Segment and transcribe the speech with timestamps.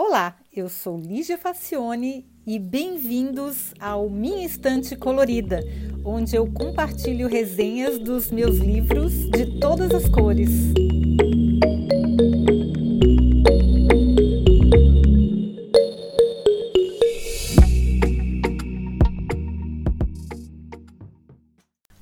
[0.00, 5.60] Olá, eu sou Lígia Facione e bem-vindos ao Minha Estante Colorida,
[6.04, 10.50] onde eu compartilho resenhas dos meus livros de todas as cores.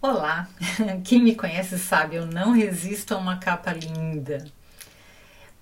[0.00, 0.48] Olá,
[1.04, 4.50] quem me conhece sabe, eu não resisto a uma capa linda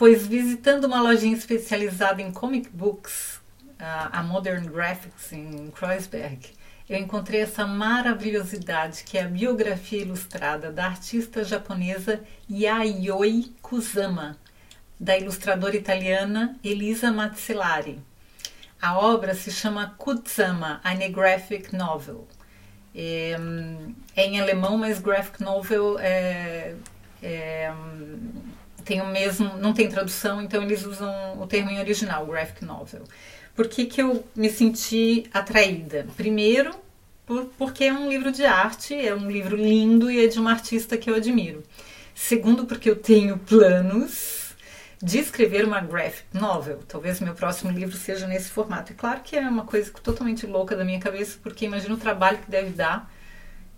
[0.00, 3.38] pois visitando uma lojinha especializada em comic books,
[3.78, 6.40] a Modern Graphics em Kreuzberg,
[6.88, 14.38] eu encontrei essa maravilhosidade que é a biografia ilustrada da artista japonesa Yayoi Kusama,
[14.98, 18.00] da ilustradora italiana Elisa Mazzillari.
[18.80, 22.26] A obra se chama Kusama, eine Graphic Novel.
[22.94, 23.36] É,
[24.16, 26.74] é, em alemão, mas graphic novel é,
[27.22, 27.70] é
[28.90, 33.04] tem o mesmo, não tem tradução, então eles usam o termo em original, graphic novel.
[33.54, 36.08] Por que, que eu me senti atraída?
[36.16, 36.74] Primeiro,
[37.24, 40.50] por, porque é um livro de arte, é um livro lindo e é de uma
[40.50, 41.62] artista que eu admiro.
[42.16, 44.56] Segundo, porque eu tenho planos
[45.00, 46.80] de escrever uma graphic novel.
[46.88, 48.92] Talvez meu próximo livro seja nesse formato.
[48.92, 52.38] É claro que é uma coisa totalmente louca da minha cabeça, porque imagino o trabalho
[52.38, 53.08] que deve dar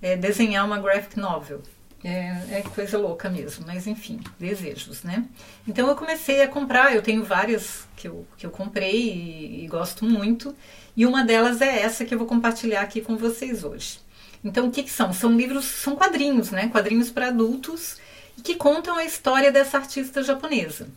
[0.00, 1.60] é, desenhar uma graphic novel.
[2.04, 5.24] É, é, coisa louca mesmo, mas enfim, desejos, né?
[5.68, 9.68] Então eu comecei a comprar, eu tenho várias que eu, que eu comprei e, e
[9.68, 10.52] gosto muito,
[10.96, 14.00] e uma delas é essa que eu vou compartilhar aqui com vocês hoje.
[14.42, 15.12] Então o que, que são?
[15.12, 16.68] São livros, são quadrinhos, né?
[16.68, 17.98] Quadrinhos para adultos
[18.42, 20.88] que contam a história dessa artista japonesa.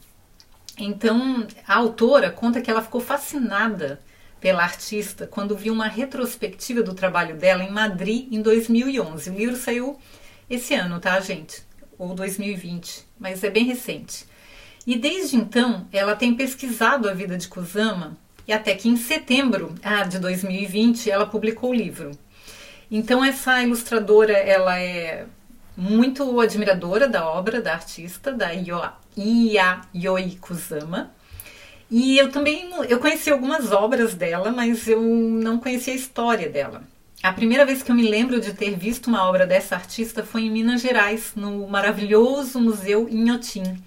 [0.78, 4.02] Então a autora conta que ela ficou fascinada
[4.42, 9.30] pela artista quando viu uma retrospectiva do trabalho dela em Madrid em 2011.
[9.30, 10.00] O livro saiu
[10.49, 11.63] esse ano, tá, gente?
[11.97, 14.25] Ou 2020, mas é bem recente.
[14.85, 19.73] E desde então, ela tem pesquisado a vida de Kusama e até que em setembro
[19.81, 22.11] ah, de 2020 ela publicou o livro.
[22.91, 25.25] Então essa ilustradora, ela é
[25.75, 28.51] muito admiradora da obra da artista, da
[29.17, 31.11] Yayoi Kusama.
[31.89, 36.84] E eu também eu conheci algumas obras dela, mas eu não conhecia a história dela.
[37.25, 40.44] A primeira vez que eu me lembro de ter visto uma obra dessa artista foi
[40.44, 43.84] em Minas Gerais, no maravilhoso Museu Inhotim.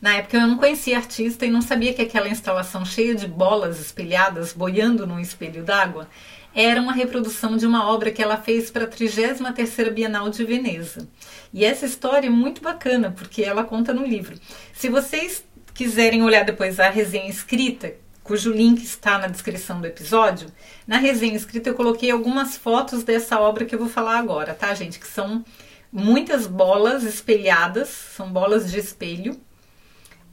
[0.00, 3.26] Na época eu não conhecia a artista e não sabia que aquela instalação cheia de
[3.26, 6.08] bolas espelhadas boiando num espelho d'água
[6.54, 11.08] era uma reprodução de uma obra que ela fez para a 33ª Bienal de Veneza.
[11.52, 14.38] E essa história é muito bacana, porque ela conta no livro.
[14.72, 15.42] Se vocês
[15.74, 20.48] quiserem olhar depois a resenha escrita, cujo link está na descrição do episódio,
[20.86, 24.72] na resenha escrita eu coloquei algumas fotos dessa obra que eu vou falar agora, tá,
[24.74, 24.98] gente?
[24.98, 25.44] Que são
[25.92, 29.38] muitas bolas espelhadas, são bolas de espelho,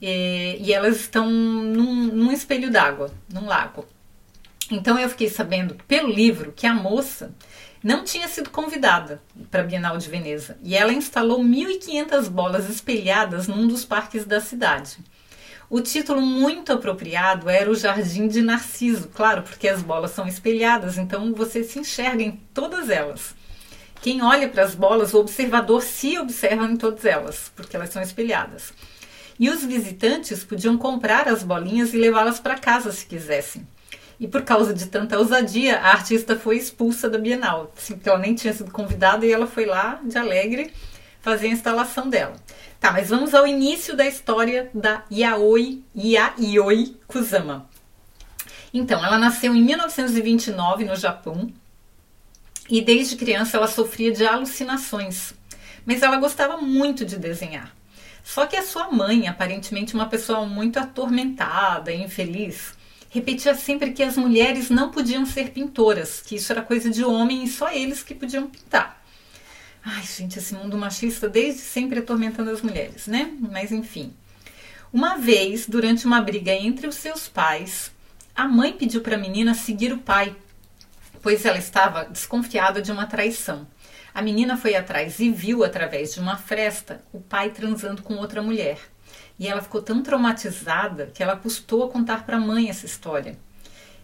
[0.00, 3.86] e, e elas estão num, num espelho d'água, num lago.
[4.70, 7.34] Então eu fiquei sabendo pelo livro que a moça
[7.82, 13.48] não tinha sido convidada para a Bienal de Veneza e ela instalou 1.500 bolas espelhadas
[13.48, 14.98] num dos parques da cidade.
[15.70, 20.98] O título muito apropriado era O Jardim de Narciso, claro, porque as bolas são espelhadas,
[20.98, 23.36] então você se enxerga em todas elas.
[24.02, 28.02] Quem olha para as bolas, o observador se observa em todas elas, porque elas são
[28.02, 28.72] espelhadas.
[29.38, 33.64] E os visitantes podiam comprar as bolinhas e levá-las para casa se quisessem.
[34.18, 38.18] E por causa de tanta ousadia, a artista foi expulsa da Bienal, assim, porque ela
[38.18, 40.72] nem tinha sido convidada e ela foi lá de alegre
[41.20, 42.36] fazer a instalação dela.
[42.78, 47.68] Tá, mas vamos ao início da história da Yaoi, Yayoi Kusama.
[48.72, 51.52] Então, ela nasceu em 1929 no Japão
[52.68, 55.34] e desde criança ela sofria de alucinações,
[55.84, 57.74] mas ela gostava muito de desenhar.
[58.22, 62.74] Só que a sua mãe, aparentemente uma pessoa muito atormentada e infeliz,
[63.10, 67.42] repetia sempre que as mulheres não podiam ser pintoras, que isso era coisa de homem
[67.42, 68.99] e só eles que podiam pintar.
[70.20, 73.32] Gente, esse mundo machista desde sempre atormentando as mulheres, né?
[73.40, 74.12] Mas enfim.
[74.92, 77.90] Uma vez, durante uma briga entre os seus pais,
[78.36, 80.36] a mãe pediu para a menina seguir o pai,
[81.22, 83.66] pois ela estava desconfiada de uma traição.
[84.12, 88.42] A menina foi atrás e viu, através de uma fresta, o pai transando com outra
[88.42, 88.78] mulher.
[89.38, 93.38] E ela ficou tão traumatizada que ela custou a contar para a mãe essa história.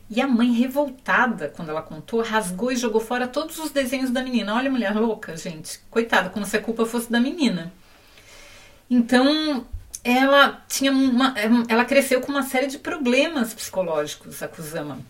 [0.09, 4.23] E a mãe, revoltada quando ela contou, rasgou e jogou fora todos os desenhos da
[4.23, 4.55] menina.
[4.55, 5.81] Olha, mulher louca, gente.
[5.91, 7.73] Coitada, como se a culpa fosse da menina.
[8.89, 9.67] Então,
[10.05, 11.35] ela tinha uma,
[11.69, 15.01] ela cresceu com uma série de problemas psicológicos, a Kusama.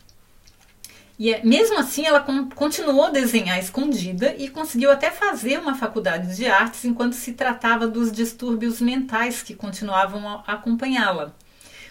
[1.18, 2.20] E é, mesmo assim, ela
[2.54, 7.86] continuou a desenhar escondida e conseguiu até fazer uma faculdade de artes enquanto se tratava
[7.86, 11.34] dos distúrbios mentais que continuavam a acompanhá-la.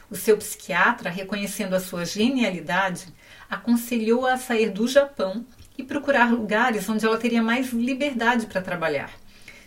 [0.10, 3.08] O seu psiquiatra, reconhecendo a sua genialidade,
[3.50, 5.46] aconselhou-a a sair do Japão
[5.78, 9.12] e procurar lugares onde ela teria mais liberdade para trabalhar.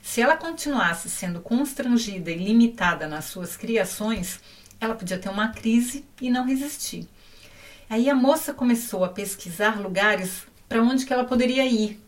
[0.01, 4.41] Se ela continuasse sendo constrangida e limitada nas suas criações,
[4.81, 7.09] ela podia ter uma crise e não resistir.
[7.91, 12.01] Aí a moça começou a pesquisar lugares para onde que ela poderia ir.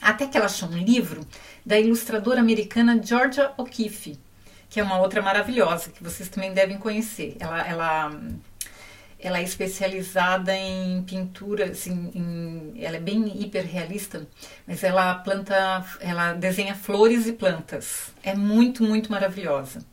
[0.00, 1.26] Até que ela achou um livro
[1.64, 4.18] da ilustradora americana Georgia O'Keeffe,
[4.72, 7.36] que é uma outra maravilhosa, que vocês também devem conhecer.
[7.38, 8.22] Ela, ela
[9.20, 14.26] ela é especializada em pintura, assim, em, ela é bem hiperrealista,
[14.66, 18.12] mas ela planta, ela desenha flores e plantas.
[18.22, 19.84] É muito, muito maravilhosa.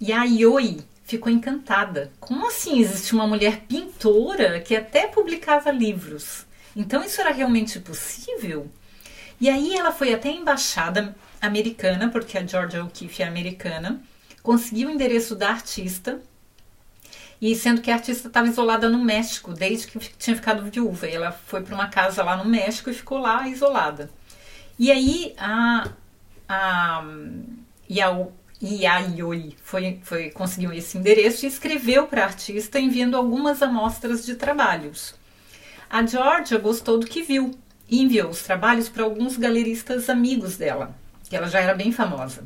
[0.00, 2.10] E a Yoi ficou encantada.
[2.18, 6.46] Como assim existe uma mulher pintora que até publicava livros?
[6.74, 8.70] Então isso era realmente possível?
[9.38, 14.02] E aí ela foi até a embaixada americana, porque a Georgia O'Keeffe é americana,
[14.44, 16.20] conseguiu o endereço da artista
[17.40, 21.08] e sendo que a artista estava isolada no México desde que tinha ficado viúva.
[21.08, 24.10] E ela foi para uma casa lá no México e ficou lá isolada.
[24.78, 25.88] E aí a,
[26.46, 28.28] a, a
[28.62, 34.34] Yayoi foi, foi, conseguiu esse endereço e escreveu para a artista enviando algumas amostras de
[34.34, 35.14] trabalhos.
[35.88, 37.50] A Georgia gostou do que viu
[37.88, 40.94] e enviou os trabalhos para alguns galeristas amigos dela,
[41.30, 42.44] que ela já era bem famosa.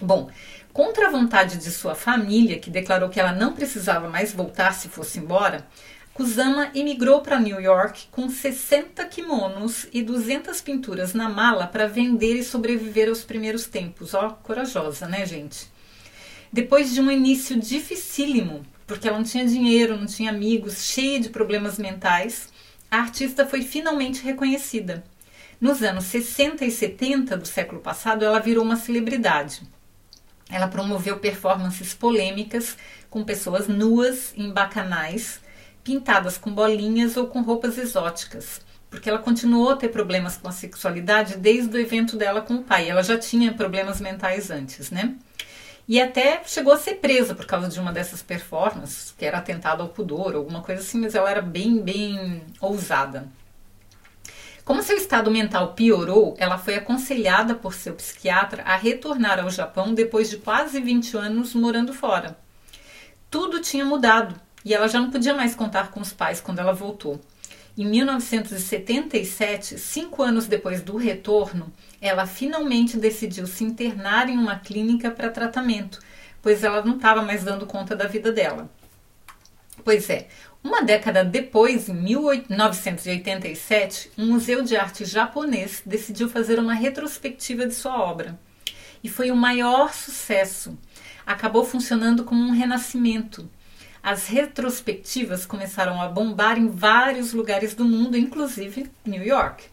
[0.00, 0.30] Bom,
[0.76, 4.90] Contra a vontade de sua família, que declarou que ela não precisava mais voltar se
[4.90, 5.66] fosse embora,
[6.12, 12.34] Kusama emigrou para New York com 60 kimonos e 200 pinturas na mala para vender
[12.34, 14.12] e sobreviver aos primeiros tempos.
[14.12, 15.66] Ó, corajosa, né, gente?
[16.52, 21.30] Depois de um início dificílimo, porque ela não tinha dinheiro, não tinha amigos, cheia de
[21.30, 22.52] problemas mentais,
[22.90, 25.02] a artista foi finalmente reconhecida.
[25.58, 29.62] Nos anos 60 e 70 do século passado, ela virou uma celebridade.
[30.50, 32.76] Ela promoveu performances polêmicas
[33.10, 35.40] com pessoas nuas em bacanais,
[35.82, 38.60] pintadas com bolinhas ou com roupas exóticas,
[38.90, 42.62] porque ela continuou a ter problemas com a sexualidade desde o evento dela com o
[42.62, 42.88] pai.
[42.88, 45.14] Ela já tinha problemas mentais antes, né?
[45.88, 49.82] E até chegou a ser presa por causa de uma dessas performances, que era atentado
[49.82, 53.28] ao pudor, alguma coisa assim, mas ela era bem, bem ousada.
[54.66, 59.94] Como seu estado mental piorou, ela foi aconselhada por seu psiquiatra a retornar ao Japão
[59.94, 62.36] depois de quase 20 anos morando fora.
[63.30, 64.34] Tudo tinha mudado
[64.64, 67.20] e ela já não podia mais contar com os pais quando ela voltou.
[67.78, 75.12] Em 1977, cinco anos depois do retorno, ela finalmente decidiu se internar em uma clínica
[75.12, 76.00] para tratamento,
[76.42, 78.68] pois ela não estava mais dando conta da vida dela.
[79.84, 80.26] Pois é,
[80.62, 87.74] uma década depois, em 1987, um museu de arte japonês decidiu fazer uma retrospectiva de
[87.74, 88.36] sua obra.
[89.02, 90.76] E foi o maior sucesso.
[91.24, 93.48] Acabou funcionando como um renascimento.
[94.02, 99.64] As retrospectivas começaram a bombar em vários lugares do mundo, inclusive New York.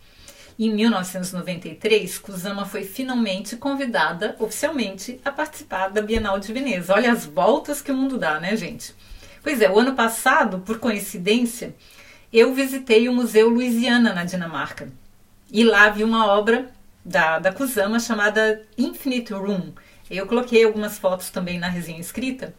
[0.60, 6.94] Em 1993, Kusama foi finalmente convidada oficialmente a participar da Bienal de Veneza.
[6.94, 8.94] Olha as voltas que o mundo dá, né, gente?
[9.44, 11.76] Pois é, o ano passado, por coincidência,
[12.32, 14.88] eu visitei o Museu Louisiana na Dinamarca.
[15.52, 16.72] E lá vi uma obra
[17.04, 19.74] da, da Kusama chamada Infinite Room.
[20.10, 22.56] Eu coloquei algumas fotos também na resenha escrita.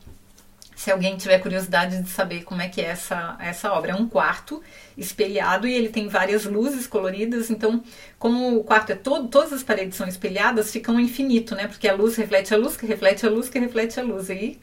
[0.77, 3.93] Se alguém tiver curiosidade de saber como é que é essa, essa obra.
[3.93, 4.63] É um quarto
[4.99, 7.49] espelhado e ele tem várias luzes coloridas.
[7.49, 7.83] Então,
[8.19, 11.67] como o quarto é todo, todas as paredes são espelhadas, fica um infinito, né?
[11.67, 14.29] Porque a luz reflete a luz, que reflete a luz, que reflete a luz.
[14.29, 14.61] E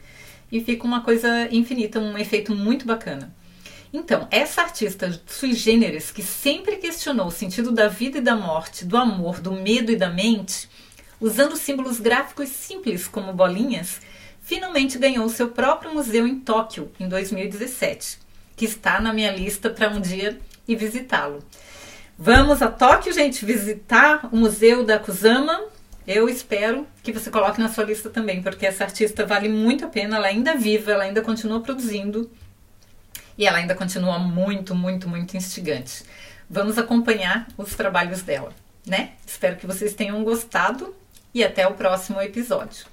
[0.52, 3.34] e fica uma coisa infinita, um efeito muito bacana.
[3.92, 8.84] Então, essa artista sui generis, que sempre questionou o sentido da vida e da morte,
[8.84, 10.68] do amor, do medo e da mente,
[11.18, 14.00] usando símbolos gráficos simples como bolinhas,
[14.42, 18.18] finalmente ganhou seu próprio museu em Tóquio em 2017,
[18.54, 20.38] que está na minha lista para um dia
[20.74, 21.44] visitá-lo.
[22.18, 25.60] Vamos a Tóquio, gente, visitar o museu da Kusama
[26.06, 29.88] eu espero que você coloque na sua lista também, porque essa artista vale muito a
[29.88, 32.30] pena, ela ainda é viva, ela ainda continua produzindo
[33.36, 36.04] e ela ainda continua muito, muito, muito instigante.
[36.48, 38.52] Vamos acompanhar os trabalhos dela,
[38.86, 39.12] né?
[39.26, 40.94] Espero que vocês tenham gostado
[41.32, 42.91] e até o próximo episódio.